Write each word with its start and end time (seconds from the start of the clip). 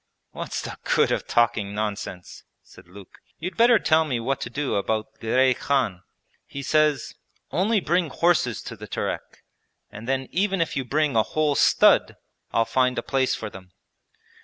'What's 0.31 0.63
the 0.63 0.77
good 0.83 1.11
of 1.11 1.27
talking 1.27 1.75
nonsense!' 1.75 2.43
said 2.63 2.87
Luke. 2.87 3.19
'You'd 3.37 3.55
better 3.55 3.77
tell 3.77 4.03
me 4.03 4.19
what 4.19 4.41
to 4.41 4.49
do 4.49 4.73
about 4.73 5.19
Girey 5.19 5.53
Khan. 5.53 6.01
He 6.47 6.63
says, 6.63 7.13
"Only 7.51 7.79
bring 7.79 8.09
horses 8.09 8.63
to 8.63 8.75
the 8.75 8.87
Terek, 8.87 9.43
and 9.91 10.07
then 10.09 10.27
even 10.31 10.59
if 10.59 10.75
you 10.75 10.83
bring 10.83 11.15
a 11.15 11.21
whole 11.21 11.53
stud 11.53 12.15
I'll 12.51 12.65
find 12.65 12.97
a 12.97 13.03
place 13.03 13.35
for 13.35 13.51
them." 13.51 13.73